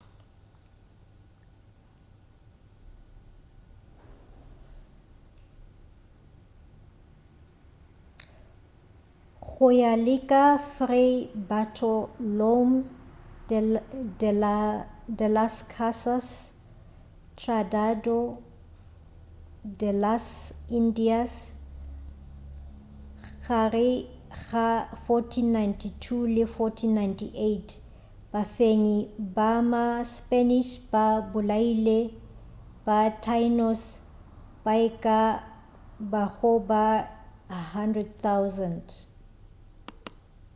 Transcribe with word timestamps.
go 9.63 9.67
ya 9.83 9.93
le 10.05 10.15
ka 10.31 10.43
fray 10.75 11.09
bartolomé 11.49 12.77
de 15.23 15.27
las 15.35 15.53
casas 15.75 16.25
tratado 17.41 18.17
de 19.81 19.89
las 20.03 20.25
indias 20.79 21.31
gare 23.45 23.87
ga 24.47 24.67
1492 25.05 26.35
le 26.35 26.43
1498 26.45 27.71
bafenyi 28.33 28.99
ba 29.35 29.51
ma 29.71 29.85
spanish 30.15 30.71
ba 30.91 31.05
bolaile 31.31 31.99
ba 32.85 32.99
taínos 33.25 33.81
ba 34.63 34.73
e 34.87 34.89
ka 35.03 35.19
bago 36.11 36.53
ba 36.69 36.85
100,000 37.49 39.11